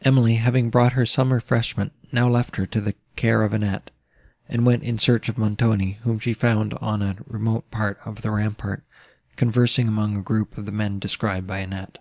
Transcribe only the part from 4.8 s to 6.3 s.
in search of Montoni, whom